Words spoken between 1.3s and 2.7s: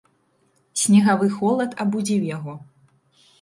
холад абудзіў яго.